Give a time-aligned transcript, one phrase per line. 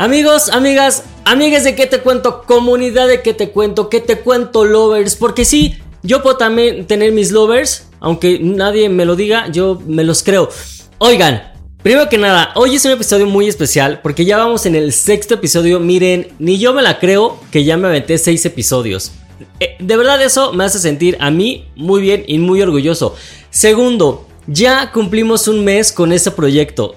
[0.00, 4.64] Amigos, amigas, amigas de qué te cuento, comunidad de qué te cuento, qué te cuento
[4.64, 9.78] lovers, porque sí, yo puedo también tener mis lovers, aunque nadie me lo diga, yo
[9.86, 10.48] me los creo.
[10.96, 11.52] Oigan,
[11.82, 15.34] Primero que nada, hoy es un episodio muy especial porque ya vamos en el sexto
[15.34, 15.80] episodio.
[15.80, 19.12] Miren, ni yo me la creo que ya me aventé seis episodios.
[19.60, 23.16] Eh, de verdad eso me hace sentir a mí muy bien y muy orgulloso.
[23.50, 26.96] Segundo, ya cumplimos un mes con este proyecto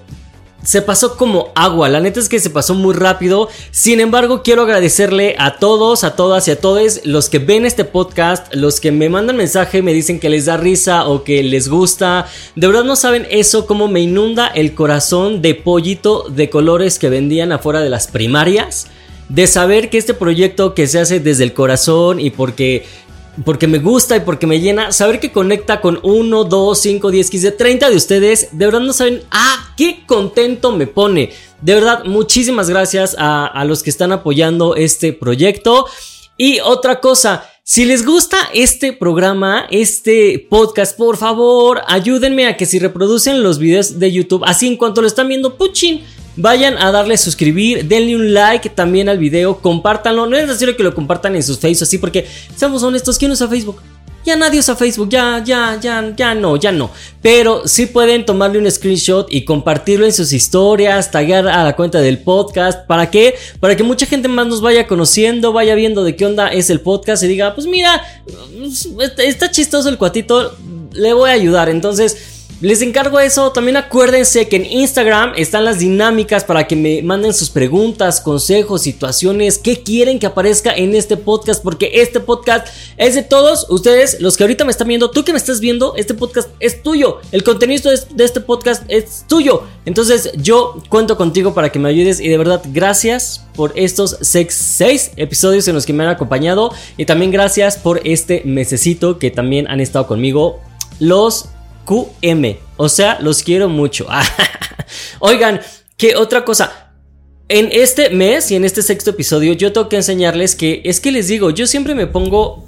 [0.64, 1.88] se pasó como agua.
[1.88, 3.48] La neta es que se pasó muy rápido.
[3.70, 7.84] Sin embargo, quiero agradecerle a todos, a todas y a todos los que ven este
[7.84, 11.68] podcast, los que me mandan mensaje, me dicen que les da risa o que les
[11.68, 12.26] gusta.
[12.56, 17.08] De verdad no saben eso, cómo me inunda el corazón de pollito de colores que
[17.08, 18.88] vendían afuera de las primarias.
[19.28, 22.84] De saber que este proyecto que se hace desde el corazón y porque
[23.44, 24.92] porque me gusta y porque me llena.
[24.92, 28.48] Saber que conecta con 1, 2, 5, 10, 15, 30 de ustedes.
[28.52, 31.32] De verdad no saben, ah, qué contento me pone.
[31.60, 35.86] De verdad, muchísimas gracias a, los que están apoyando este proyecto.
[36.36, 42.66] Y otra cosa, si les gusta este programa, este podcast, por favor, ayúdenme a que
[42.66, 46.04] si reproducen los videos de YouTube, así en cuanto lo están viendo, puchin,
[46.36, 50.26] Vayan a darle suscribir, denle un like también al video, compártanlo.
[50.26, 53.48] No es necesario que lo compartan en sus Facebook así, porque seamos honestos, ¿quién usa
[53.48, 53.80] Facebook?
[54.24, 56.90] Ya nadie usa Facebook, ya, ya, ya, ya no, ya no.
[57.20, 62.00] Pero sí pueden tomarle un screenshot y compartirlo en sus historias, taggear a la cuenta
[62.00, 62.86] del podcast.
[62.86, 63.34] ¿Para qué?
[63.60, 66.80] Para que mucha gente más nos vaya conociendo, vaya viendo de qué onda es el
[66.80, 68.02] podcast y diga, pues mira,
[69.18, 70.56] está chistoso el cuatito,
[70.92, 71.68] le voy a ayudar.
[71.68, 72.33] Entonces,
[72.64, 73.52] les encargo eso.
[73.52, 78.80] También acuérdense que en Instagram están las dinámicas para que me manden sus preguntas, consejos,
[78.80, 81.62] situaciones, qué quieren que aparezca en este podcast.
[81.62, 85.10] Porque este podcast es de todos ustedes, los que ahorita me están viendo.
[85.10, 87.18] Tú que me estás viendo, este podcast es tuyo.
[87.32, 89.64] El contenido de este podcast es tuyo.
[89.84, 92.18] Entonces yo cuento contigo para que me ayudes.
[92.18, 96.72] Y de verdad, gracias por estos seis, episodios en los que me han acompañado.
[96.96, 100.60] Y también gracias por este mesecito que también han estado conmigo.
[100.98, 101.48] Los
[101.84, 102.56] QM.
[102.76, 104.06] O sea, los quiero mucho.
[105.20, 105.60] Oigan,
[105.96, 106.92] ¿qué otra cosa?
[107.48, 111.12] En este mes y en este sexto episodio yo tengo que enseñarles que es que
[111.12, 112.64] les digo, yo siempre me pongo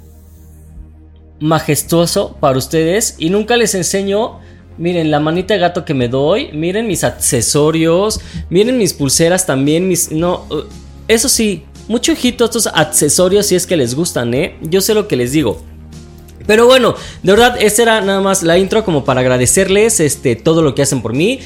[1.39, 4.39] majestuoso para ustedes y nunca les enseño,
[4.77, 9.87] miren la manita de gato que me doy, miren mis accesorios, miren mis pulseras también,
[9.87, 10.63] mis no, uh,
[11.07, 14.57] eso sí, mucho ojito estos accesorios si es que les gustan, ¿eh?
[14.61, 15.63] Yo sé lo que les digo.
[16.47, 20.61] Pero bueno, de verdad, esta era nada más la intro como para agradecerles este, todo
[20.61, 21.39] lo que hacen por mí.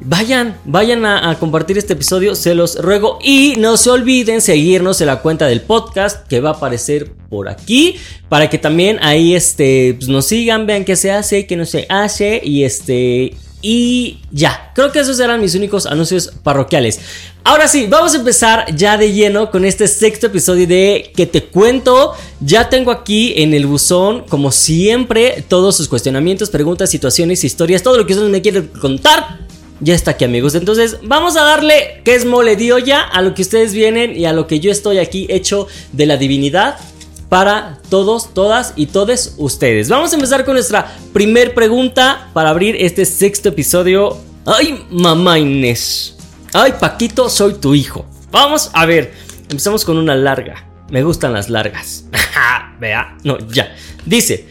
[0.00, 3.18] Vayan, vayan a, compartir este episodio, se los ruego.
[3.22, 7.48] Y no se olviden seguirnos en la cuenta del podcast que va a aparecer por
[7.48, 7.96] aquí.
[8.28, 11.86] Para que también ahí este, pues, nos sigan, vean qué se hace, qué no se
[11.88, 12.40] hace.
[12.42, 13.36] Y este.
[13.62, 17.00] Y ya, creo que esos eran mis únicos anuncios parroquiales.
[17.46, 21.44] Ahora sí, vamos a empezar ya de lleno con este sexto episodio de que te
[21.44, 22.12] cuento.
[22.40, 27.98] Ya tengo aquí en el buzón, como siempre, todos sus cuestionamientos, preguntas, situaciones, historias, todo
[27.98, 29.38] lo que ustedes me quieren contar.
[29.78, 33.32] Ya está aquí amigos, entonces vamos a darle que es mole dio ya a lo
[33.32, 36.80] que ustedes vienen y a lo que yo estoy aquí hecho de la divinidad
[37.28, 39.88] para todos, todas y todos ustedes.
[39.88, 44.18] Vamos a empezar con nuestra primer pregunta para abrir este sexto episodio.
[44.44, 46.15] Ay, mamá Inés.
[46.58, 48.06] Ay, Paquito, soy tu hijo.
[48.30, 49.12] Vamos a ver.
[49.50, 50.66] Empezamos con una larga.
[50.88, 52.06] Me gustan las largas.
[52.80, 53.76] Vea, no, ya.
[54.06, 54.46] Dice,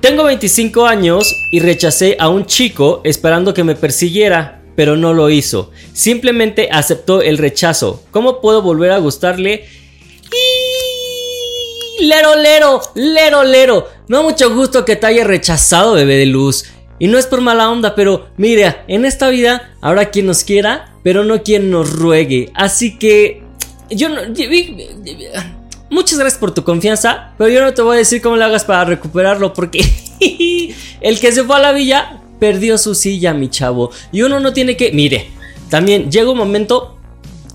[0.00, 5.28] tengo 25 años y rechacé a un chico esperando que me persiguiera, pero no lo
[5.28, 5.70] hizo.
[5.92, 8.04] Simplemente aceptó el rechazo.
[8.10, 9.68] ¿Cómo puedo volver a gustarle?
[12.00, 13.86] Lero, lero, lero, lero.
[14.08, 16.64] Me da mucho gusto que te haya rechazado, bebé de luz.
[16.98, 20.89] Y no es por mala onda, pero mira, en esta vida habrá quien nos quiera,
[21.02, 22.50] pero no quien nos ruegue.
[22.54, 23.42] Así que
[23.90, 24.20] yo no...
[25.90, 28.64] Muchas gracias por tu confianza, pero yo no te voy a decir cómo lo hagas
[28.64, 29.80] para recuperarlo porque
[31.00, 33.90] el que se fue a la villa perdió su silla, mi chavo.
[34.12, 34.92] Y uno no tiene que...
[34.92, 35.30] Mire,
[35.68, 36.96] también llega un momento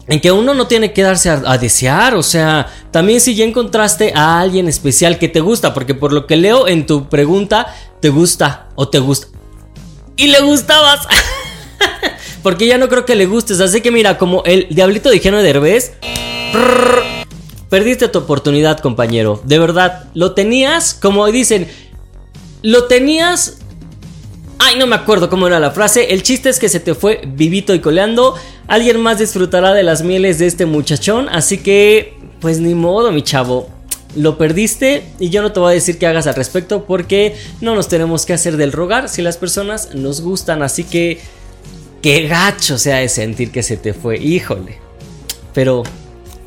[0.07, 3.43] en que uno no tiene que darse a, a, desear, o sea, también si ya
[3.43, 7.73] encontraste a alguien especial que te gusta, porque por lo que leo en tu pregunta,
[8.01, 9.29] te gusta o te gusta
[10.17, 11.07] y le gustabas.
[12.45, 13.59] Porque ya no creo que le gustes.
[13.59, 15.93] Así que mira, como el diablito de de Derbez.
[17.71, 19.41] Perdiste tu oportunidad, compañero.
[19.45, 21.67] De verdad, lo tenías, como dicen,
[22.61, 23.57] lo tenías.
[24.59, 26.13] Ay, no me acuerdo cómo era la frase.
[26.13, 28.35] El chiste es que se te fue vivito y coleando.
[28.67, 31.29] Alguien más disfrutará de las mieles de este muchachón.
[31.29, 33.69] Así que, pues ni modo, mi chavo
[34.15, 37.73] lo perdiste y yo no te voy a decir qué hagas al respecto porque no
[37.73, 41.19] nos tenemos que hacer del rogar si las personas nos gustan, así que
[42.05, 44.77] qué gacho sea de sentir que se te fue, híjole.
[45.55, 45.81] pero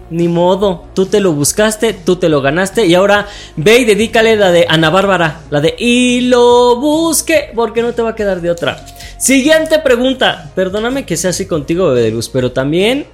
[0.08, 3.26] ni modo, tú te lo buscaste, tú te lo ganaste y ahora
[3.56, 8.02] ve y dedícale la de Ana Bárbara, la de y lo busque, porque no te
[8.02, 8.86] va a quedar de otra.
[9.18, 13.08] Siguiente pregunta, perdóname que sea así contigo, bebé pero también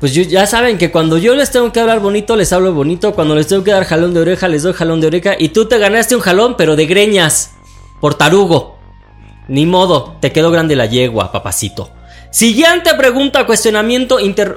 [0.00, 3.14] pues ya saben que cuando yo les tengo que hablar bonito, les hablo bonito.
[3.14, 5.36] Cuando les tengo que dar jalón de oreja, les doy jalón de oreja.
[5.38, 7.52] Y tú te ganaste un jalón, pero de greñas.
[8.00, 8.79] Por tarugo.
[9.50, 11.90] Ni modo, te quedó grande la yegua, papacito.
[12.30, 14.56] Siguiente pregunta, cuestionamiento, inter...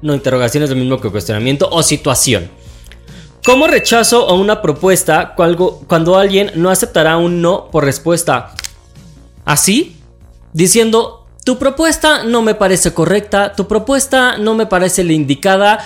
[0.00, 2.50] No, interrogación es lo mismo que cuestionamiento o situación.
[3.44, 8.54] ¿Cómo rechazo a una propuesta cuando alguien no aceptará un no por respuesta?
[9.44, 9.98] ¿Así?
[10.54, 15.84] Diciendo, tu propuesta no me parece correcta, tu propuesta no me parece la indicada.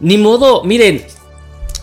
[0.00, 1.04] Ni modo, miren,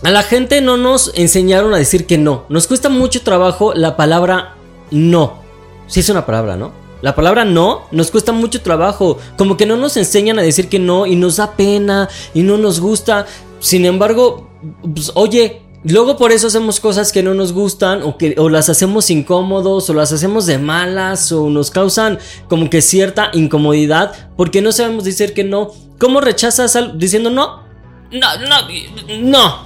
[0.02, 2.46] a la gente no nos enseñaron a decir que no.
[2.48, 4.55] Nos cuesta mucho trabajo la palabra
[4.90, 5.38] no.
[5.86, 6.72] Si es una palabra, ¿no?
[7.02, 9.18] La palabra no nos cuesta mucho trabajo.
[9.36, 12.56] Como que no nos enseñan a decir que no y nos da pena y no
[12.56, 13.26] nos gusta.
[13.60, 14.48] Sin embargo,
[14.94, 18.68] pues, oye, Luego por eso hacemos cosas que no nos gustan o que o las
[18.68, 22.18] hacemos incómodos o las hacemos de malas o nos causan
[22.48, 25.70] como que cierta incomodidad porque no sabemos decir que no.
[26.00, 27.62] ¿Cómo rechazas diciendo no?
[28.10, 29.58] No, no, no.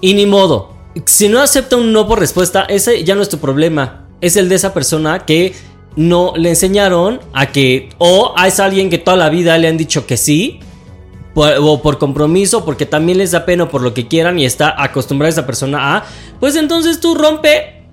[0.00, 0.72] Y ni modo.
[1.04, 4.06] Si no acepta un no por respuesta, ese ya no es tu problema.
[4.20, 5.54] Es el de esa persona que
[5.96, 10.06] no le enseñaron a que o es alguien que toda la vida le han dicho
[10.06, 10.60] que sí
[11.34, 15.30] o por compromiso, porque también les da pena por lo que quieran y está acostumbrada
[15.30, 16.04] esa persona a,
[16.38, 17.84] pues entonces tú rompe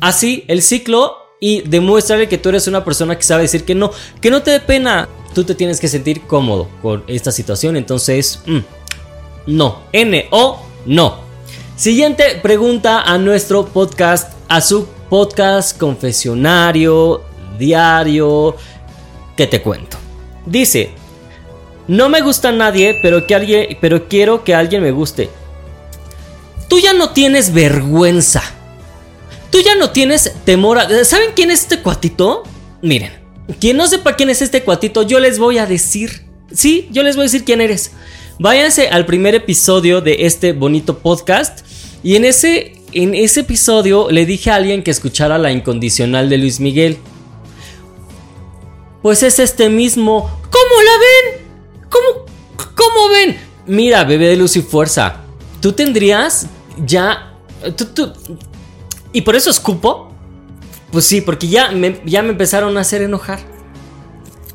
[0.00, 3.90] así el ciclo y demuéstrale que tú eres una persona que sabe decir que no,
[4.20, 5.08] que no te dé pena.
[5.34, 8.58] Tú te tienes que sentir cómodo con esta situación, entonces, mm,
[9.46, 11.16] no, N o no.
[11.74, 14.60] Siguiente pregunta a nuestro podcast, a
[15.12, 17.22] podcast confesionario,
[17.58, 18.56] diario,
[19.36, 19.98] que te cuento.
[20.46, 20.88] Dice,
[21.86, 25.28] no me gusta nadie, pero, que alguien, pero quiero que alguien me guste.
[26.66, 28.42] Tú ya no tienes vergüenza.
[29.50, 31.04] Tú ya no tienes temor a...
[31.04, 32.44] ¿Saben quién es este cuatito?
[32.80, 33.12] Miren,
[33.60, 36.22] quien no sepa quién es este cuatito, yo les voy a decir.
[36.54, 37.92] Sí, yo les voy a decir quién eres.
[38.38, 41.66] Váyanse al primer episodio de este bonito podcast.
[42.02, 46.38] Y en ese, en ese episodio le dije a alguien que escuchara la incondicional de
[46.38, 46.98] Luis Miguel.
[49.02, 50.30] Pues es este mismo.
[50.50, 51.88] ¿Cómo la ven?
[51.88, 52.26] ¿Cómo,
[52.74, 53.38] cómo ven?
[53.66, 55.22] Mira, bebé de luz y fuerza.
[55.60, 56.46] Tú tendrías
[56.84, 57.34] ya.
[59.12, 60.12] ¿Y por eso escupo?
[60.90, 63.40] Pues sí, porque ya me, ya me empezaron a hacer enojar.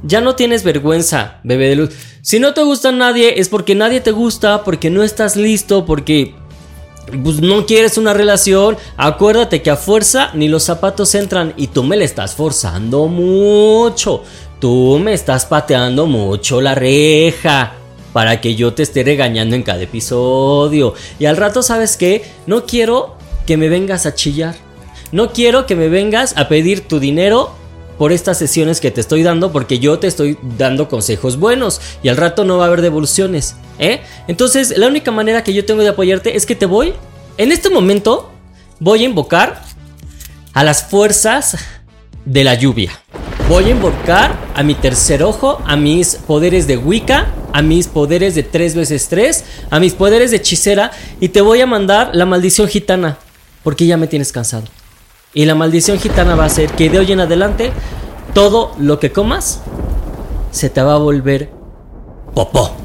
[0.04, 1.90] Ya no tienes vergüenza, bebé de luz.
[2.22, 6.36] Si no te gusta nadie, es porque nadie te gusta, porque no estás listo, porque
[7.24, 8.78] pues, no quieres una relación.
[8.98, 14.24] Acuérdate que a fuerza ni los zapatos entran y tú me le estás forzando mucho.
[14.60, 17.74] Tú me estás pateando mucho la reja
[18.14, 20.94] para que yo te esté regañando en cada episodio.
[21.20, 22.24] Y al rato, ¿sabes qué?
[22.48, 23.16] No quiero
[23.46, 24.56] que me vengas a chillar.
[25.12, 27.52] No quiero que me vengas a pedir tu dinero
[27.98, 32.10] por estas sesiones que te estoy dando porque yo te estoy dando consejos buenos y
[32.10, 34.02] al rato no va a haber devoluciones, ¿eh?
[34.28, 36.94] Entonces, la única manera que yo tengo de apoyarte es que te voy
[37.38, 38.32] en este momento
[38.80, 39.62] voy a invocar
[40.54, 41.56] a las fuerzas
[42.26, 42.92] de la lluvia.
[43.48, 48.34] Voy a invocar a mi tercer ojo, a mis poderes de Wicca, a mis poderes
[48.34, 52.26] de 3 veces 3, a mis poderes de hechicera y te voy a mandar la
[52.26, 53.20] maldición gitana,
[53.64, 54.66] porque ya me tienes cansado.
[55.34, 57.72] Y la maldición gitana va a ser que de hoy en adelante
[58.34, 59.62] todo lo que comas
[60.52, 61.52] se te va a volver
[62.34, 62.76] popó.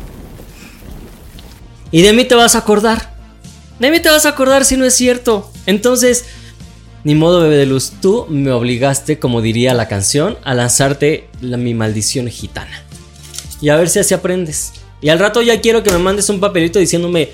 [1.91, 3.15] Y de mí te vas a acordar.
[3.79, 5.51] De mí te vas a acordar si no es cierto.
[5.67, 6.25] Entonces,
[7.05, 11.57] ni modo, bebé de luz, tú me obligaste, como diría la canción, a lanzarte la,
[11.57, 12.85] mi maldición gitana.
[13.61, 14.73] Y a ver si así aprendes.
[15.01, 17.31] Y al rato ya quiero que me mandes un papelito diciéndome,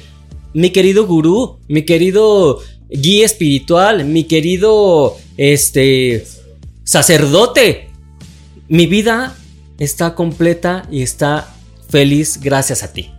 [0.54, 6.26] mi querido gurú, mi querido guía espiritual, mi querido, este,
[6.84, 7.88] sacerdote.
[8.68, 9.36] Mi vida
[9.78, 11.54] está completa y está
[11.88, 13.10] feliz gracias a ti.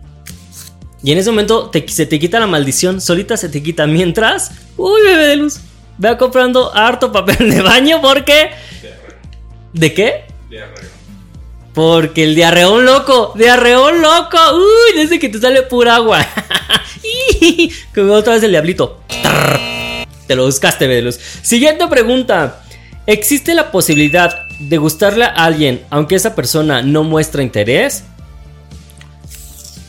[1.02, 3.86] Y en ese momento se te quita la maldición, solita se te quita.
[3.86, 5.60] Mientras, uy, bebé de luz,
[6.00, 8.50] Vea comprando harto papel de baño porque...
[9.74, 10.24] ¿De qué?
[10.48, 10.88] Diarreo.
[11.74, 14.38] Porque el diarreón loco, diarreón loco.
[14.54, 16.26] Uy, desde que te sale pura agua.
[17.94, 18.98] Como otra vez el diablito.
[20.26, 21.18] Te lo buscaste, Velus.
[21.42, 22.62] Siguiente pregunta.
[23.06, 28.04] ¿Existe la posibilidad de gustarle a alguien aunque esa persona no muestra interés?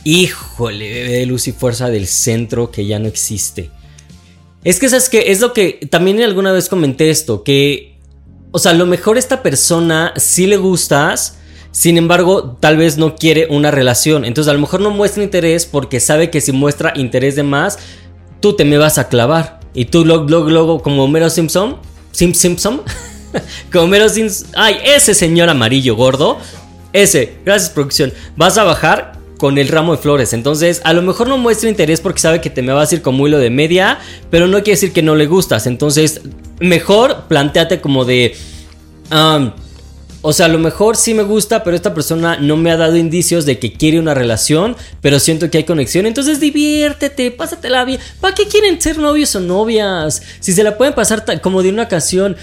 [0.02, 3.70] Híjole, bebé de luz y fuerza del centro que ya no existe.
[4.64, 7.98] Es que sabes que es lo que también alguna vez comenté esto, que,
[8.50, 11.36] o sea, a lo mejor esta persona sí le gustas
[11.72, 14.26] Sin embargo, tal vez no quiere una relación.
[14.26, 17.78] Entonces a lo mejor no muestra interés porque sabe que si muestra interés de más,
[18.42, 19.60] tú te me vas a clavar.
[19.72, 21.78] Y tú luego, luego, luego como Homero Simpson,
[22.10, 22.82] Sim Simpson,
[23.72, 26.36] como Homero Simpson, ay, ese señor amarillo gordo,
[26.92, 30.34] ese, gracias producción, vas a bajar con el ramo de flores.
[30.34, 33.02] Entonces, a lo mejor no muestra interés porque sabe que te me vas a ir
[33.02, 33.98] como hilo de media,
[34.30, 35.66] pero no quiere decir que no le gustas.
[35.66, 36.20] Entonces,
[36.60, 38.36] mejor planteate como de...
[40.24, 42.96] o sea, a lo mejor sí me gusta, pero esta persona no me ha dado
[42.96, 46.06] indicios de que quiere una relación, pero siento que hay conexión.
[46.06, 48.00] Entonces diviértete, pásatela bien.
[48.20, 50.22] ¿Para qué quieren ser novios o novias?
[50.38, 52.36] Si se la pueden pasar como de una ocasión.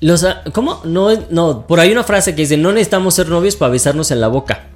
[0.00, 0.82] Los, ¿Cómo?
[0.84, 4.20] No, no, por ahí una frase que dice, no necesitamos ser novios para besarnos en
[4.20, 4.68] la boca.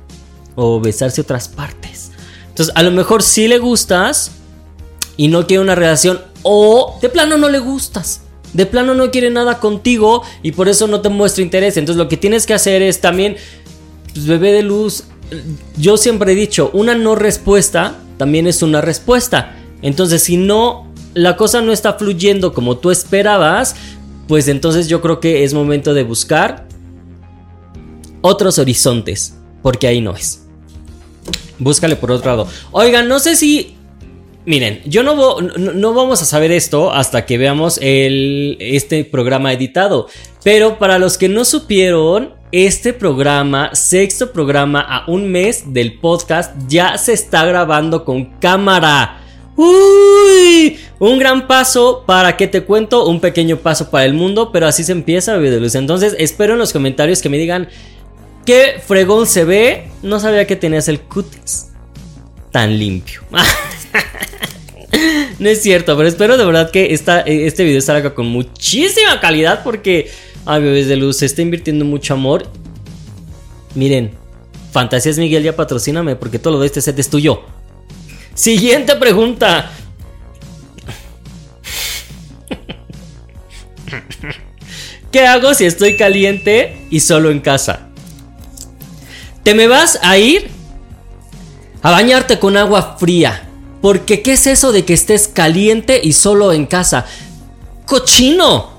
[0.54, 2.12] O besarse otras partes.
[2.48, 4.30] Entonces, a lo mejor sí le gustas
[5.18, 6.22] y no quiere una relación.
[6.42, 10.86] O de plano no le gustas de plano no quiere nada contigo y por eso
[10.86, 11.76] no te muestra interés.
[11.76, 13.36] Entonces lo que tienes que hacer es también,
[14.12, 15.04] pues, bebé de luz,
[15.76, 19.56] yo siempre he dicho, una no respuesta también es una respuesta.
[19.80, 23.76] Entonces si no, la cosa no está fluyendo como tú esperabas,
[24.26, 26.66] pues entonces yo creo que es momento de buscar
[28.20, 30.44] otros horizontes, porque ahí no es.
[31.58, 32.48] Búscale por otro lado.
[32.72, 33.77] Oigan, no sé si
[34.48, 40.08] Miren, yo no, no, vamos a saber esto hasta que veamos el, este programa editado.
[40.42, 46.56] Pero para los que no supieron, este programa, sexto programa a un mes del podcast,
[46.66, 49.20] ya se está grabando con cámara.
[49.54, 50.78] ¡Uy!
[50.98, 54.82] Un gran paso para que te cuento, un pequeño paso para el mundo, pero así
[54.82, 55.74] se empieza Bebé de Luz.
[55.74, 57.68] Entonces, espero en los comentarios que me digan
[58.46, 59.90] qué fregón se ve.
[60.02, 61.66] No sabía que tenías el cutis
[62.50, 63.20] tan limpio.
[65.38, 69.62] no es cierto, pero espero de verdad que esta, este video salga con muchísima calidad
[69.62, 70.10] porque,
[70.44, 72.50] ay, bebés de luz, se está invirtiendo mucho amor.
[73.74, 74.12] Miren,
[74.72, 77.42] Fantasías Miguel ya patrocíname porque todo lo de este set es tuyo.
[78.34, 79.70] Siguiente pregunta.
[85.12, 87.88] ¿Qué hago si estoy caliente y solo en casa?
[89.42, 90.50] ¿Te me vas a ir
[91.82, 93.47] a bañarte con agua fría?
[93.80, 97.06] Porque ¿qué es eso de que estés caliente y solo en casa?
[97.86, 98.78] ¡Cochino!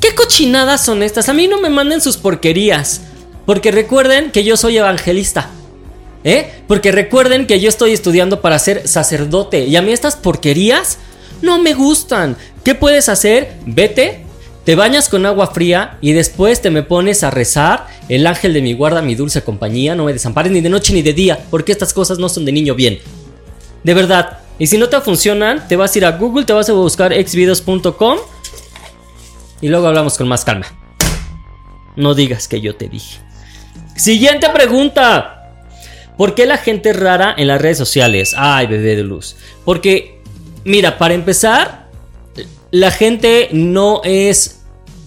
[0.00, 1.28] ¿Qué cochinadas son estas?
[1.28, 3.02] A mí no me manden sus porquerías.
[3.44, 5.50] Porque recuerden que yo soy evangelista.
[6.24, 6.50] ¿Eh?
[6.66, 9.66] Porque recuerden que yo estoy estudiando para ser sacerdote.
[9.66, 10.98] Y a mí estas porquerías
[11.42, 12.36] no me gustan.
[12.64, 13.54] ¿Qué puedes hacer?
[13.64, 14.24] Vete,
[14.64, 17.86] te bañas con agua fría y después te me pones a rezar.
[18.08, 21.02] El ángel de mi guarda, mi dulce compañía, no me desampares ni de noche ni
[21.02, 21.38] de día.
[21.50, 22.98] Porque estas cosas no son de niño bien.
[23.82, 24.38] De verdad.
[24.58, 27.12] Y si no te funcionan, te vas a ir a Google, te vas a buscar
[27.12, 28.18] xvideos.com
[29.60, 30.66] y luego hablamos con más calma.
[31.96, 33.18] No digas que yo te dije.
[33.96, 35.32] Siguiente pregunta.
[36.16, 38.34] ¿Por qué la gente es rara en las redes sociales?
[38.36, 39.36] Ay, bebé de luz.
[39.64, 40.20] Porque,
[40.64, 41.86] mira, para empezar,
[42.70, 44.55] la gente no es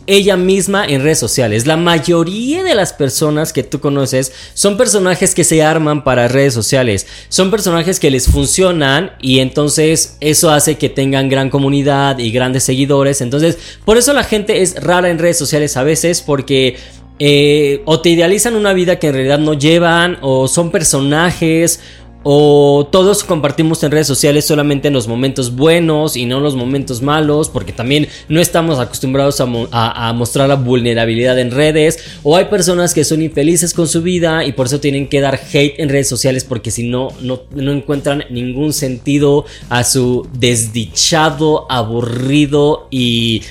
[0.10, 1.68] ella misma en redes sociales.
[1.68, 6.54] La mayoría de las personas que tú conoces son personajes que se arman para redes
[6.54, 7.06] sociales.
[7.30, 12.64] Son personajes que les funcionan y entonces eso hace que tengan gran comunidad y grandes
[12.64, 13.22] seguidores.
[13.22, 16.78] Entonces, por eso la gente es rara en redes sociales a veces porque...
[17.22, 21.82] Eh, o te idealizan una vida que en realidad no llevan, o son personajes,
[22.24, 26.56] o todos compartimos en redes sociales solamente en los momentos buenos y no en los
[26.56, 32.46] momentos malos, porque también no estamos acostumbrados a, mostrar la vulnerabilidad en redes, o hay
[32.46, 35.90] personas que son infelices con su vida y por eso tienen que dar hate en
[35.90, 43.44] redes sociales porque si no, no, no encuentran ningún sentido a su desdichado, aburrido y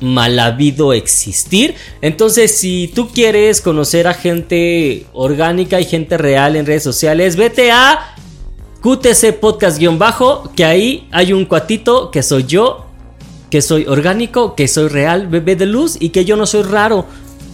[0.00, 1.74] mal habido existir.
[2.02, 7.70] Entonces, si tú quieres conocer a gente orgánica y gente real en redes sociales, vete
[7.70, 8.14] a
[8.82, 12.86] QTC Podcast-bajo, que ahí hay un cuatito que soy yo,
[13.50, 17.06] que soy orgánico, que soy real, bebé de luz y que yo no soy raro,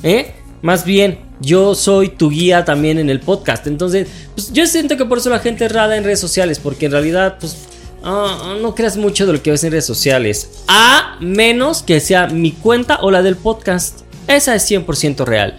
[0.02, 0.34] ¿eh?
[0.62, 3.66] Más bien, yo soy tu guía también en el podcast.
[3.66, 6.86] Entonces, pues yo siento que por eso la gente es rara en redes sociales, porque
[6.86, 7.66] en realidad, pues
[8.04, 10.64] Ah, no creas mucho de lo que ves en redes sociales.
[10.68, 14.00] A menos que sea mi cuenta o la del podcast.
[14.26, 15.58] Esa es 100% real.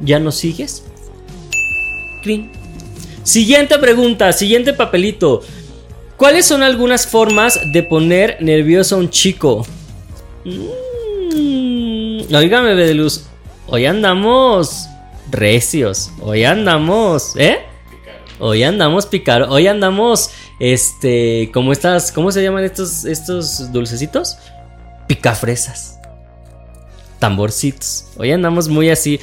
[0.00, 0.84] ¿Ya nos sigues?
[3.24, 5.42] Siguiente pregunta, siguiente papelito.
[6.16, 9.66] ¿Cuáles son algunas formas de poner nervioso a un chico?
[10.44, 13.24] Mmm, oígame, de luz.
[13.66, 14.86] Hoy andamos
[15.30, 16.12] recios.
[16.20, 17.58] Hoy andamos, ¿eh?
[18.38, 19.42] Hoy andamos picar.
[19.48, 20.30] Hoy andamos
[20.62, 24.36] este, como estas, ¿cómo se llaman estos, estos dulcecitos?
[25.08, 25.98] Picafresas.
[27.18, 28.04] Tamborcitos.
[28.16, 29.18] Hoy andamos muy así.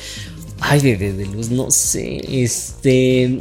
[0.59, 2.19] Ay, bebé de luz, no sé.
[2.43, 3.37] Este.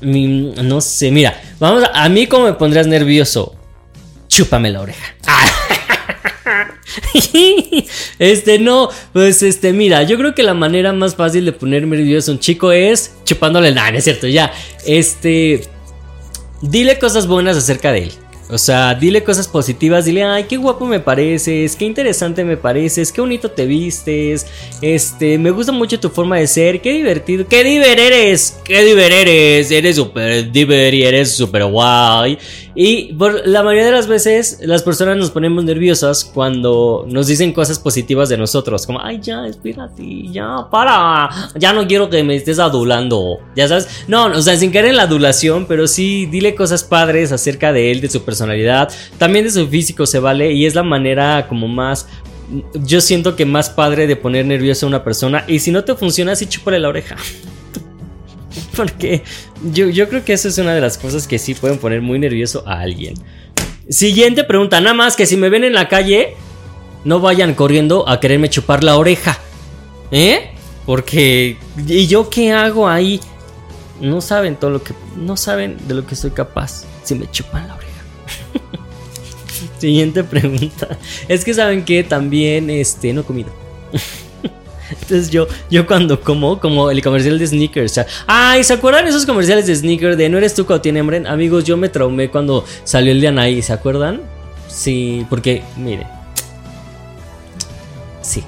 [0.00, 1.38] no sé, mira.
[1.58, 3.54] Vamos a, a mí, ¿cómo me pondrías nervioso?
[4.26, 5.14] Chúpame la oreja.
[8.18, 12.30] este, no, pues este, mira, yo creo que la manera más fácil de ponerme nervioso
[12.30, 14.50] a un chico es chupándole nada, es cierto, ya.
[14.86, 15.68] Este,
[16.60, 18.12] dile cosas buenas acerca de él.
[18.52, 23.12] O sea, dile cosas positivas, dile, ay, qué guapo me pareces, qué interesante me pareces,
[23.12, 24.44] qué bonito te vistes,
[24.82, 29.12] este, me gusta mucho tu forma de ser, qué divertido, qué diver eres, qué diver
[29.12, 32.38] eres, eres súper diver y eres súper guay.
[32.82, 37.52] Y por la mayoría de las veces las personas nos ponemos nerviosas cuando nos dicen
[37.52, 42.36] cosas positivas de nosotros, como, ay, ya, espérate, ya, para, ya no quiero que me
[42.36, 46.54] estés adulando, ya sabes, no, o sea, sin caer en la adulación, pero sí, dile
[46.54, 50.64] cosas padres acerca de él, de su personalidad, también de su físico se vale y
[50.64, 52.08] es la manera como más
[52.72, 55.44] yo siento que más padre de poner nerviosa a una persona.
[55.46, 57.16] Y si no te funciona, así chúpale la oreja.
[58.76, 59.22] Porque
[59.72, 62.18] yo, yo creo que eso es una de las cosas que sí pueden poner muy
[62.18, 63.14] nervioso a alguien.
[63.88, 66.34] Siguiente pregunta, nada más que si me ven en la calle,
[67.04, 69.38] no vayan corriendo a quererme chupar la oreja.
[70.10, 70.50] ¿Eh?
[70.86, 71.56] Porque...
[71.86, 73.20] ¿Y yo qué hago ahí?
[74.00, 74.94] No saben todo lo que...
[75.16, 77.90] No saben de lo que soy capaz si me chupan la oreja.
[79.78, 80.98] Siguiente pregunta.
[81.28, 83.50] Es que saben que también, este, no he comido.
[84.90, 88.00] Entonces yo, yo cuando como, como el comercial de sneakers.
[88.26, 91.22] Ay, ¿se acuerdan esos comerciales de sneakers de no eres tú cuando tiene hambre?
[91.26, 94.20] Amigos, yo me traumé cuando salió el de Anaí, ¿se acuerdan?
[94.68, 96.06] Sí, porque, mire.
[98.22, 98.44] Sí.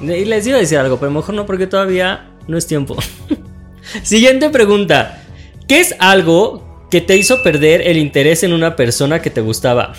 [0.00, 2.96] Y les iba a decir algo, pero mejor no porque todavía no es tiempo.
[4.02, 5.22] Siguiente pregunta.
[5.68, 9.94] ¿Qué es algo que te hizo perder el interés en una persona que te gustaba?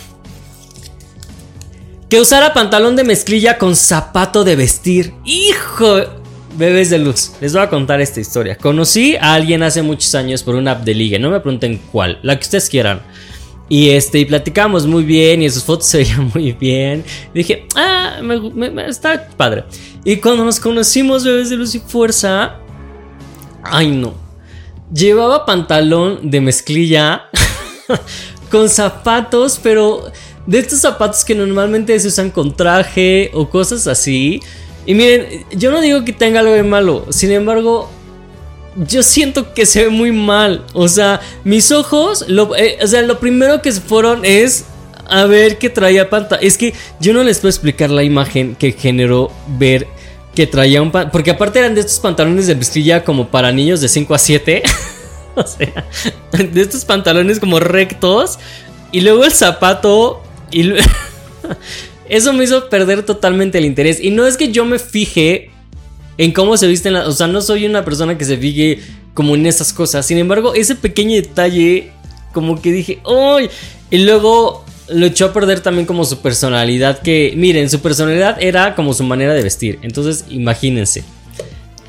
[2.10, 5.14] Que usara pantalón de mezclilla con zapato de vestir.
[5.26, 6.00] Hijo,
[6.58, 7.34] bebés de luz.
[7.42, 8.58] Les voy a contar esta historia.
[8.58, 11.20] Conocí a alguien hace muchos años por una app de ligue.
[11.20, 13.02] No me pregunten cuál, la que ustedes quieran.
[13.68, 17.04] Y este, y platicamos muy bien y sus fotos se veían muy bien.
[17.34, 19.66] dije, ah, me, está padre.
[20.06, 22.56] Y cuando nos conocimos, bebés de luz y fuerza,
[23.64, 24.14] ay no.
[24.94, 27.24] Llevaba pantalón de mezclilla
[28.50, 30.10] con zapatos, pero
[30.48, 34.42] de estos zapatos que normalmente se usan con traje o cosas así.
[34.86, 37.92] Y miren, yo no digo que tenga algo de malo, sin embargo,
[38.88, 40.66] yo siento que se ve muy mal.
[40.74, 44.66] O sea, mis ojos, lo, eh, o sea, lo primero que se fueron es
[45.10, 46.42] a ver que traía pantalla.
[46.42, 49.88] Es que yo no les puedo explicar la imagen que generó ver
[50.36, 53.90] que traía un Porque aparte eran de estos pantalones de mezclilla como para niños de
[53.90, 54.64] 5 a 7.
[55.36, 55.86] o sea,
[56.32, 58.38] de estos pantalones como rectos.
[58.92, 60.74] Y luego el zapato y
[62.10, 64.00] eso me hizo perder totalmente el interés.
[64.02, 65.52] Y no es que yo me fije
[66.18, 67.08] en cómo se visten las...
[67.08, 68.80] O sea, no soy una persona que se fije
[69.14, 70.06] como en esas cosas.
[70.06, 71.92] Sin embargo, ese pequeño detalle,
[72.34, 73.50] como que dije, ¡ay!
[73.90, 77.02] Y luego lo echó a perder también como su personalidad.
[77.02, 79.80] Que, miren, su personalidad era como su manera de vestir.
[79.82, 81.04] Entonces, imagínense.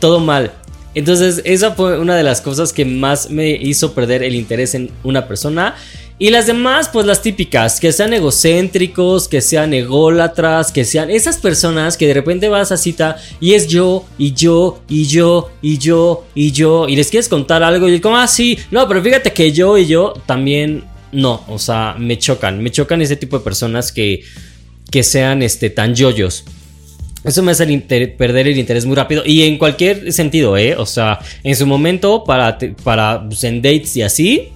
[0.00, 0.52] Todo mal.
[0.94, 4.90] Entonces, esa fue una de las cosas que más me hizo perder el interés en
[5.04, 5.76] una persona.
[6.20, 11.36] Y las demás, pues las típicas, que sean egocéntricos, que sean ególatras, que sean esas
[11.38, 15.78] personas que de repente vas a cita y es yo, y yo, y yo, y
[15.78, 18.26] yo, y yo, y les quieres contar algo y como, ah,
[18.72, 23.00] no, pero fíjate que yo y yo también no, o sea, me chocan, me chocan
[23.00, 24.24] ese tipo de personas que,
[24.90, 26.44] que sean este, tan yoyos.
[27.24, 27.66] Eso me hace
[28.16, 30.76] perder el interés muy rápido y en cualquier sentido, ¿eh?
[30.76, 34.48] O sea, en su momento, para, para pues, en dates y así,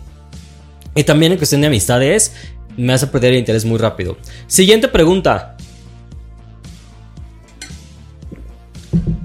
[0.94, 2.32] y también en cuestión de amistades,
[2.76, 4.16] me hace perder el interés muy rápido.
[4.46, 5.56] Siguiente pregunta.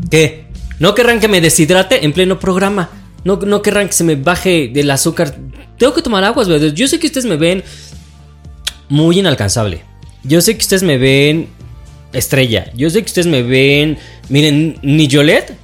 [0.10, 0.46] ¿Qué?
[0.80, 2.90] ¿No querrán que me deshidrate en pleno programa?
[3.24, 5.36] ¿No, no querrán que se me baje del azúcar?
[5.78, 6.74] Tengo que tomar aguas, ¿verdad?
[6.74, 7.64] Yo sé que ustedes me ven
[8.90, 9.84] muy inalcanzable.
[10.24, 11.50] Yo sé que ustedes me ven
[12.14, 12.72] estrella.
[12.76, 13.98] Yo sé que ustedes me ven...
[14.30, 15.56] Miren, ni Yolette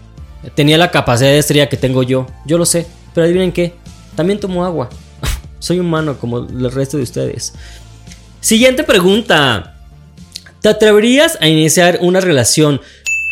[0.56, 2.28] tenía la capacidad de estrella que tengo yo.
[2.46, 2.86] Yo lo sé.
[3.14, 3.74] Pero adivinen qué.
[4.16, 4.90] También tomo agua.
[5.60, 7.54] Soy humano como el resto de ustedes.
[8.40, 9.78] Siguiente pregunta.
[10.62, 12.82] ¿Te atreverías a iniciar una relación?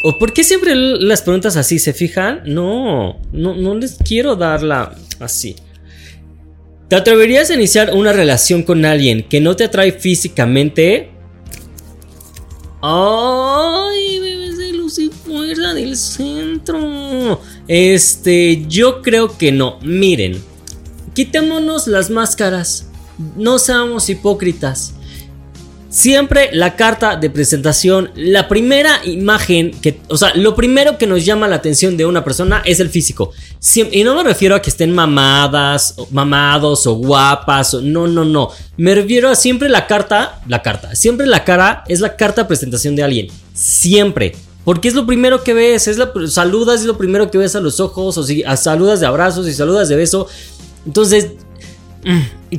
[0.04, 1.80] ¿O por qué siempre las preguntas así?
[1.80, 2.42] ¿Se fijan?
[2.46, 5.56] No, no, no les quiero darla así.
[6.88, 11.11] ¿Te atreverías a iniciar una relación con alguien que no te atrae físicamente?
[12.82, 17.40] ¡Ay, bebés de luz y fuerza del centro!
[17.68, 19.80] Este, yo creo que no.
[19.82, 20.42] Miren,
[21.14, 22.88] Quitémonos las máscaras.
[23.36, 24.94] No seamos hipócritas.
[25.92, 31.26] Siempre la carta de presentación, la primera imagen que, o sea, lo primero que nos
[31.26, 33.34] llama la atención de una persona es el físico.
[33.92, 38.52] y no me refiero a que estén mamadas, mamados o guapas, o, no, no, no.
[38.78, 42.48] Me refiero a siempre la carta, la carta, siempre la cara es la carta de
[42.48, 43.28] presentación de alguien.
[43.54, 44.34] Siempre.
[44.64, 47.60] Porque es lo primero que ves, es la, saludas, es lo primero que ves a
[47.60, 50.30] los ojos, o si saludas de abrazos y saludas de beso.
[50.86, 51.32] Entonces,
[52.06, 52.56] mm,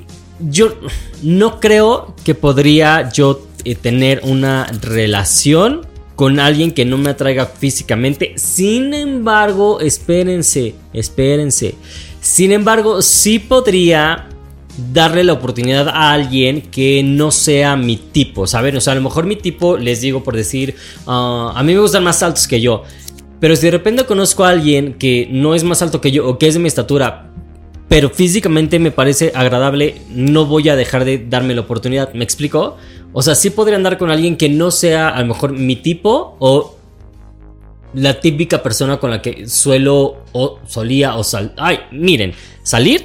[0.48, 0.74] yo
[1.22, 7.46] no creo que podría yo eh, tener una relación con alguien que no me atraiga
[7.46, 8.34] físicamente.
[8.36, 11.74] Sin embargo, espérense, espérense.
[12.20, 14.28] Sin embargo, sí podría
[14.92, 18.76] darle la oportunidad a alguien que no sea mi tipo, ¿saben?
[18.76, 20.76] O sea, a lo mejor mi tipo, les digo por decir,
[21.06, 22.84] ah, a mí me gustan más altos que yo.
[23.40, 26.38] Pero si de repente conozco a alguien que no es más alto que yo o
[26.38, 27.32] que es de mi estatura,
[27.92, 32.14] pero físicamente me parece agradable, no voy a dejar de darme la oportunidad.
[32.14, 32.78] ¿Me explico?
[33.12, 36.34] O sea, sí podría andar con alguien que no sea a lo mejor mi tipo
[36.38, 36.74] o
[37.92, 41.52] la típica persona con la que suelo o solía o sal...
[41.58, 43.04] Ay, miren, salir.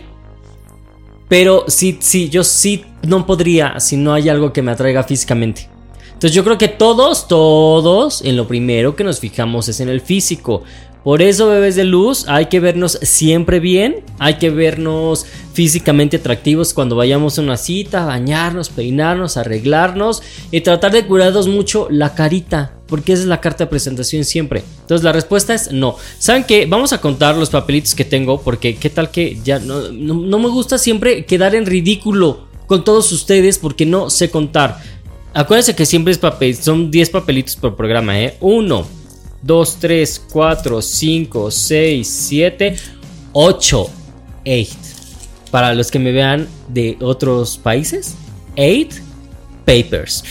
[1.27, 5.69] Pero sí, sí, yo sí no podría si no hay algo que me atraiga físicamente.
[6.17, 9.99] Entonces yo creo que todos, todos, en lo primero que nos fijamos es en el
[9.99, 10.63] físico.
[11.07, 16.73] Por eso, bebés de luz, hay que vernos siempre bien, hay que vernos físicamente atractivos
[16.73, 22.73] cuando vayamos a una cita, bañarnos, peinarnos, arreglarnos y tratar de cuidarnos mucho la carita,
[22.87, 24.63] porque esa es la carta de presentación siempre.
[24.81, 25.95] Entonces la respuesta es no.
[26.19, 26.65] ¿Saben qué?
[26.65, 30.49] Vamos a contar los papelitos que tengo, porque qué tal que ya no, no, me
[30.49, 34.81] gusta siempre quedar en ridículo con todos ustedes porque no sé contar.
[35.33, 38.35] Acuérdense que siempre es papel, son 10 papelitos por programa, ¿eh?
[38.41, 38.85] Uno,
[39.41, 42.75] 2, 3, 4, 5, 6, 7,
[43.33, 43.89] 8.
[44.45, 44.69] 8.
[45.51, 48.15] Para los que me vean de otros países,
[48.57, 49.01] 8
[49.65, 50.23] papers.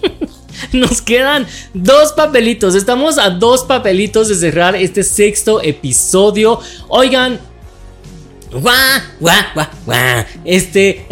[0.72, 2.74] Nos quedan dos papelitos.
[2.74, 6.60] Estamos a dos papelitos de cerrar este sexto episodio.
[6.88, 7.38] Oigan.
[8.50, 10.24] Guau, guau, guau, guau.
[10.44, 11.06] Este.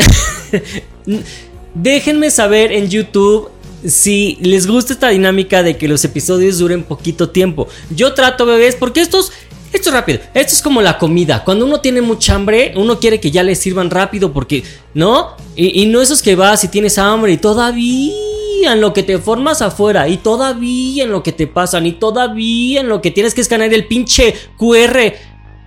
[1.75, 3.51] Déjenme saber en YouTube
[3.87, 7.69] si les gusta esta dinámica de que los episodios duren poquito tiempo.
[7.91, 9.33] Yo trato, bebés, porque estos
[9.73, 10.21] esto es rápido.
[10.35, 11.45] Esto es como la comida.
[11.45, 15.35] Cuando uno tiene mucha hambre, uno quiere que ya le sirvan rápido porque, ¿no?
[15.57, 19.63] Y, no esos que vas y tienes hambre y todavía en lo que te formas
[19.63, 23.41] afuera y todavía en lo que te pasan y todavía en lo que tienes que
[23.41, 25.15] escanear el pinche QR.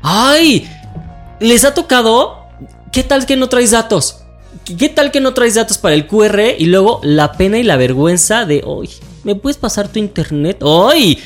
[0.03, 0.69] ¡Ay!
[1.39, 2.45] ¿Les ha tocado?
[2.91, 4.24] ¿Qué tal que no traes datos?
[4.63, 7.77] ¿Qué tal que no traes datos para el QR y luego la pena y la
[7.77, 8.89] vergüenza de, hoy,
[9.23, 10.63] ¿me puedes pasar tu internet?
[10.63, 11.19] ¡Ay!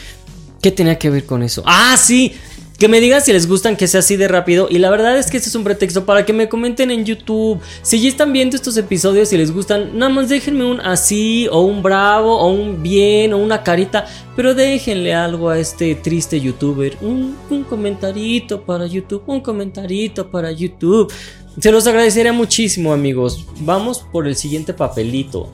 [0.62, 1.64] ¿Qué tenía que ver con eso?
[1.66, 2.34] Ah, sí.
[2.80, 4.68] Que me digan si les gustan que sea así de rápido.
[4.70, 7.60] Y la verdad es que este es un pretexto para que me comenten en YouTube.
[7.82, 11.62] Si ya están viendo estos episodios y les gustan, nada más déjenme un así, o
[11.62, 14.06] un bravo, o un bien, o una carita.
[14.38, 16.98] Pero déjenle algo a este triste youtuber.
[17.02, 21.12] Un, un comentarito para YouTube, un comentarito para YouTube.
[21.60, 23.46] Se los agradecería muchísimo, amigos.
[23.60, 25.52] Vamos por el siguiente papelito.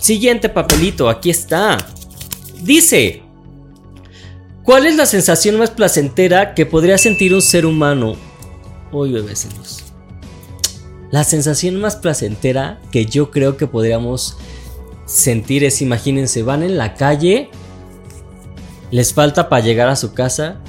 [0.00, 1.78] Siguiente papelito, aquí está.
[2.60, 3.22] Dice,
[4.64, 8.16] ¿cuál es la sensación más placentera que podría sentir un ser humano?
[8.92, 9.48] Hoy, bebés
[11.10, 14.36] La sensación más placentera que yo creo que podríamos
[15.06, 17.50] sentir es, imagínense, van en la calle,
[18.90, 20.60] les falta para llegar a su casa,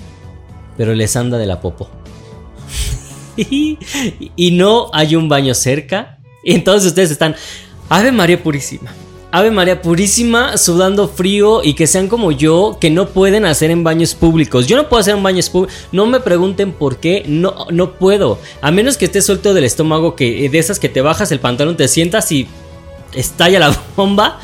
[0.77, 1.89] pero les anda de la popo.
[3.37, 6.19] y no hay un baño cerca.
[6.43, 7.35] Y entonces ustedes están,
[7.89, 8.91] Ave María Purísima.
[9.33, 13.81] Ave María Purísima, sudando frío y que sean como yo, que no pueden hacer en
[13.81, 14.67] baños públicos.
[14.67, 15.73] Yo no puedo hacer en baños públicos.
[15.93, 18.39] No me pregunten por qué, no, no puedo.
[18.61, 21.77] A menos que estés suelto del estómago, que de esas que te bajas el pantalón,
[21.77, 22.45] te sientas y
[23.13, 24.39] estalla la bomba.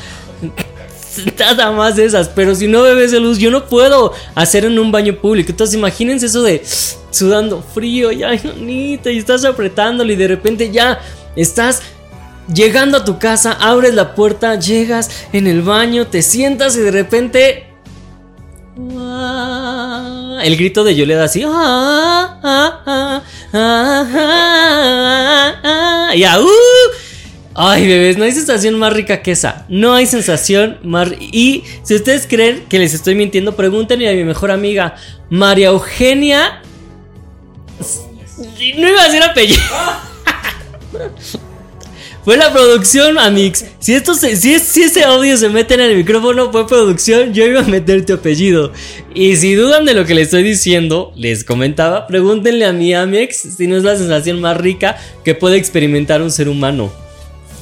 [1.38, 4.78] Nada más de esas, pero si no bebes de luz, yo no puedo hacer en
[4.78, 5.50] un baño público.
[5.50, 6.62] Entonces imagínense eso de
[7.10, 8.34] sudando frío, ya,
[8.66, 11.00] y estás apretándolo y de repente ya
[11.36, 11.82] estás
[12.52, 16.90] llegando a tu casa, abres la puerta, llegas en el baño, te sientas y de
[16.90, 17.64] repente...
[20.42, 21.40] El grito de Yoleda así...
[26.16, 26.46] Ya, uh,
[27.60, 29.66] Ay, bebés, no hay sensación más rica que esa.
[29.68, 31.10] No hay sensación más.
[31.18, 34.94] Y si ustedes creen que les estoy mintiendo, pregúntenle a mi mejor amiga,
[35.28, 36.62] María Eugenia.
[38.76, 39.60] No iba a decir apellido.
[42.28, 43.64] Fue la producción, Amix.
[43.78, 43.98] Si,
[44.36, 48.04] si, si ese audio se mete en el micrófono, fue producción, yo iba a meter
[48.04, 48.70] tu apellido.
[49.14, 53.54] Y si dudan de lo que les estoy diciendo, les comentaba, pregúntenle a mi Amix
[53.56, 56.92] si no es la sensación más rica que puede experimentar un ser humano.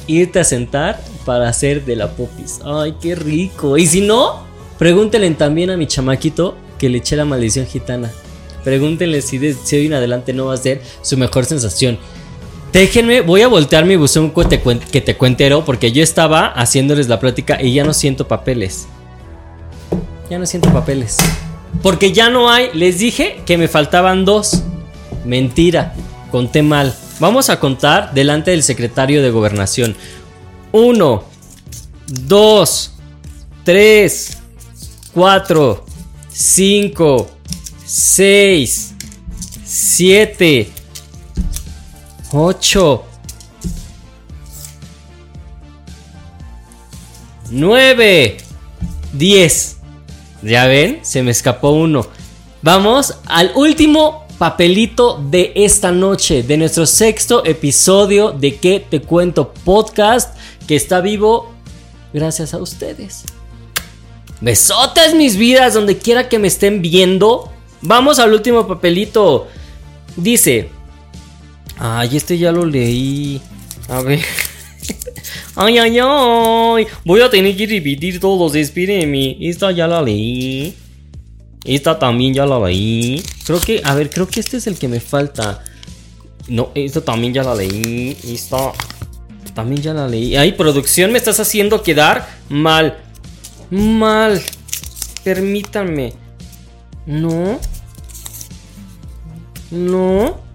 [0.05, 2.59] irte a sentar para hacer de la popis.
[2.65, 3.77] Ay, qué rico.
[3.77, 4.45] Y si no,
[4.77, 8.11] pregúntenle también a mi chamaquito que le eché la maldición gitana.
[8.65, 11.97] Pregúntenle si de hoy en adelante no va a ser su mejor sensación.
[12.77, 17.07] Déjenme, voy a voltear mi buzón que te, que te cuentero porque yo estaba haciéndoles
[17.07, 18.85] la plática y ya no siento papeles.
[20.29, 21.17] Ya no siento papeles.
[21.81, 24.61] Porque ya no hay, les dije que me faltaban dos.
[25.25, 25.95] Mentira,
[26.29, 26.95] conté mal.
[27.19, 29.95] Vamos a contar delante del secretario de gobernación.
[30.71, 31.23] Uno,
[32.05, 32.91] dos,
[33.63, 34.37] tres,
[35.15, 35.83] cuatro,
[36.31, 37.27] cinco,
[37.87, 38.93] seis,
[39.65, 40.69] siete,
[42.31, 43.03] ocho,
[47.49, 48.37] nueve,
[49.13, 49.77] diez.
[50.41, 52.05] Ya ven, se me escapó uno.
[52.61, 59.51] Vamos al último papelito de esta noche, de nuestro sexto episodio de ¿Qué te cuento?
[59.63, 60.37] Podcast
[60.67, 61.51] que está vivo
[62.13, 63.23] gracias a ustedes.
[64.39, 67.51] Besotes mis vidas, donde quiera que me estén viendo.
[67.81, 69.47] Vamos al último papelito.
[70.15, 70.69] Dice,
[71.79, 73.41] ay, este ya lo leí.
[73.89, 74.19] A ver.
[75.59, 76.87] Ay, ay, ay.
[77.03, 78.53] Voy a tener que repetir todos.
[78.53, 79.37] Espérenme.
[79.41, 80.75] Esta ya la leí.
[81.63, 83.23] Esta también ya la leí.
[83.43, 85.63] Creo que, a ver, creo que este es el que me falta.
[86.47, 88.15] No, esta también ya la leí.
[88.23, 88.71] Esta
[89.55, 90.35] también ya la leí.
[90.35, 92.99] Ay, producción, me estás haciendo quedar mal.
[93.71, 94.41] Mal.
[95.23, 96.13] Permítanme.
[97.07, 97.59] No.
[99.71, 100.46] No.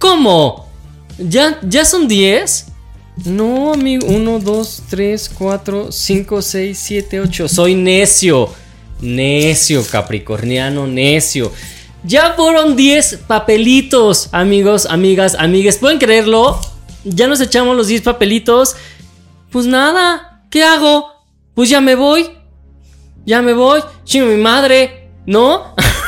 [0.00, 0.66] ¿Cómo?
[1.18, 2.68] ¿Ya, ya son 10?
[3.26, 4.06] No, amigo.
[4.08, 7.48] 1, 2, 3, 4, 5, 6, 7, 8.
[7.48, 8.48] Soy necio.
[9.02, 11.52] Necio, capricorniano, necio.
[12.02, 15.76] Ya fueron 10 papelitos, amigos, amigas, amigues.
[15.76, 16.58] ¿Pueden creerlo?
[17.04, 18.76] Ya nos echamos los 10 papelitos.
[19.50, 21.10] Pues nada, ¿qué hago?
[21.52, 22.30] Pues ya me voy.
[23.26, 23.82] Ya me voy.
[24.04, 25.74] Chingo mi madre, ¿no?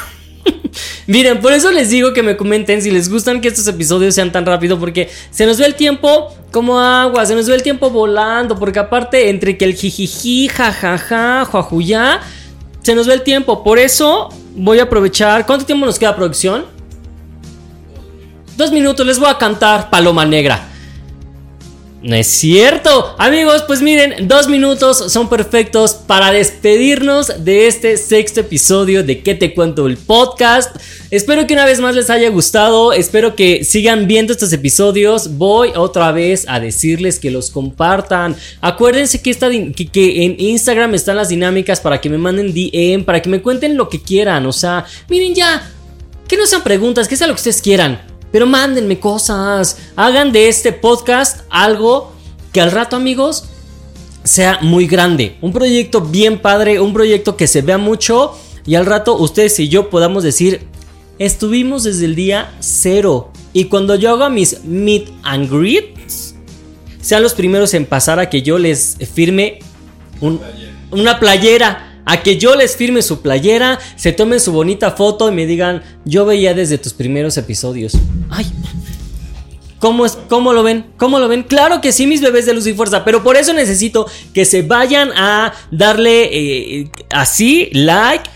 [1.12, 4.32] Miren, por eso les digo que me comenten si les gustan que estos episodios sean
[4.32, 7.90] tan rápido porque se nos ve el tiempo como agua, se nos ve el tiempo
[7.90, 12.20] volando, porque aparte entre que el jijiji, jajaja, juajuya,
[12.80, 13.62] se nos ve el tiempo.
[13.62, 15.44] Por eso voy a aprovechar.
[15.44, 16.64] ¿Cuánto tiempo nos queda producción?
[18.56, 20.71] Dos minutos, les voy a cantar Paloma Negra.
[22.02, 23.14] No es cierto.
[23.16, 29.36] Amigos, pues miren, dos minutos son perfectos para despedirnos de este sexto episodio de ¿Qué
[29.36, 29.86] te cuento?
[29.86, 30.74] El podcast.
[31.12, 32.92] Espero que una vez más les haya gustado.
[32.92, 35.38] Espero que sigan viendo estos episodios.
[35.38, 38.34] Voy otra vez a decirles que los compartan.
[38.60, 39.32] Acuérdense que,
[39.72, 43.40] que, que en Instagram están las dinámicas para que me manden DM, para que me
[43.40, 44.44] cuenten lo que quieran.
[44.46, 45.70] O sea, miren ya.
[46.26, 48.11] Que no sean preguntas, que sea lo que ustedes quieran.
[48.32, 49.76] Pero mándenme cosas.
[49.94, 52.12] Hagan de este podcast algo
[52.52, 53.44] que al rato, amigos,
[54.24, 55.36] sea muy grande.
[55.40, 58.36] Un proyecto bien padre, un proyecto que se vea mucho.
[58.66, 60.66] Y al rato ustedes y yo podamos decir,
[61.18, 63.30] estuvimos desde el día cero.
[63.52, 66.34] Y cuando yo haga mis meet and greets,
[67.00, 69.58] sean los primeros en pasar a que yo les firme
[70.90, 75.34] una playera a que yo les firme su playera, se tomen su bonita foto y
[75.34, 77.92] me digan, yo veía desde tus primeros episodios.
[78.30, 78.46] Ay,
[79.82, 80.86] ¿Cómo, es, ¿Cómo lo ven?
[80.96, 81.42] ¿Cómo lo ven?
[81.42, 84.62] Claro que sí, mis bebés de luz y fuerza, pero por eso necesito que se
[84.62, 88.30] vayan a darle eh, así, like.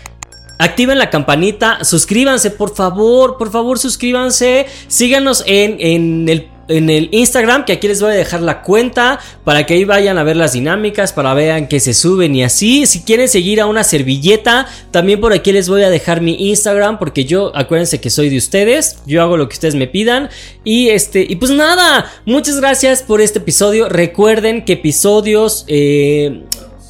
[0.59, 4.65] Activen la campanita, suscríbanse, por favor, por favor, suscríbanse.
[4.89, 9.19] Síganos en, en el en el Instagram, que aquí les voy a dejar la cuenta
[9.43, 12.85] para que ahí vayan a ver las dinámicas, para vean que se suben y así.
[12.85, 16.99] Si quieren seguir a una servilleta, también por aquí les voy a dejar mi Instagram,
[16.99, 20.29] porque yo, acuérdense que soy de ustedes, yo hago lo que ustedes me pidan.
[20.63, 23.89] Y este, y pues nada, muchas gracias por este episodio.
[23.89, 26.43] Recuerden que episodios eh,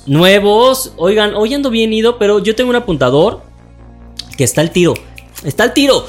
[0.05, 3.41] nuevos, oigan, hoy ando bien ido, pero yo tengo un apuntador
[4.37, 4.93] que está al tiro,
[5.43, 6.05] está al tiro.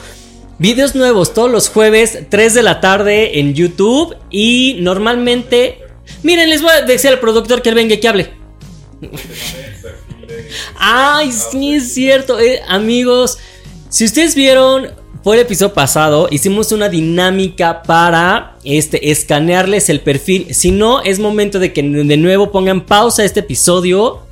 [0.59, 4.17] Videos nuevos todos los jueves, 3 de la tarde en YouTube.
[4.31, 5.79] Y normalmente.
[6.23, 8.31] Miren, les voy a decir al productor que él venga y que hable.
[10.77, 12.41] Ay, sí, es cierto.
[12.41, 13.39] Eh, amigos,
[13.89, 14.89] si ustedes vieron,
[15.23, 20.55] fue el episodio pasado, hicimos una dinámica para este, escanearles el perfil.
[20.55, 24.23] Si no, es momento de que de nuevo pongan pausa este episodio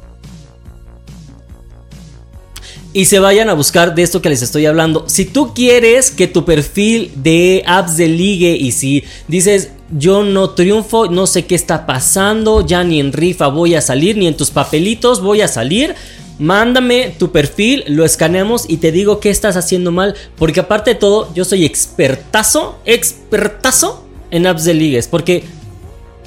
[2.96, 5.04] y se vayan a buscar de esto que les estoy hablando.
[5.06, 10.48] Si tú quieres que tu perfil de apps de ligue y si dices yo no
[10.48, 14.34] triunfo, no sé qué está pasando, ya ni en rifa voy a salir, ni en
[14.34, 15.94] tus papelitos voy a salir.
[16.38, 20.14] Mándame tu perfil, lo escaneamos y te digo qué estás haciendo mal.
[20.38, 25.44] Porque aparte de todo, yo soy expertazo, expertazo en apps de ligues, porque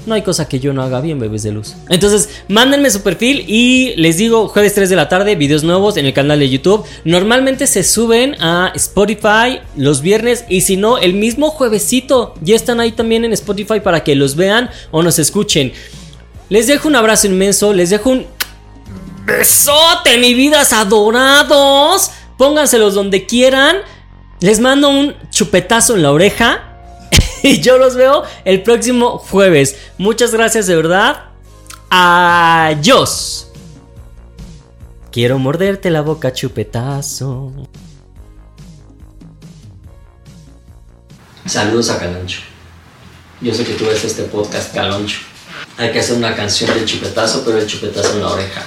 [0.05, 1.75] no hay cosa que yo no haga bien, bebés de luz.
[1.89, 6.05] Entonces, mándenme su perfil y les digo, jueves 3 de la tarde, videos nuevos en
[6.05, 6.85] el canal de YouTube.
[7.03, 12.33] Normalmente se suben a Spotify los viernes y si no, el mismo juevesito.
[12.41, 15.73] Ya están ahí también en Spotify para que los vean o nos escuchen.
[16.49, 18.25] Les dejo un abrazo inmenso, les dejo un
[19.25, 22.11] besote, mi vidas adorados.
[22.37, 23.77] Pónganselos donde quieran.
[24.39, 26.68] Les mando un chupetazo en la oreja.
[27.43, 29.75] y yo los veo el próximo jueves.
[29.97, 31.25] Muchas gracias de verdad.
[31.89, 33.47] Adiós.
[35.11, 37.51] Quiero morderte la boca, chupetazo.
[41.45, 42.41] Saludos a Caloncho.
[43.41, 45.19] Yo sé que tú ves este podcast, Caloncho.
[45.77, 48.61] Hay que hacer una canción del chupetazo, pero el chupetazo en la oreja.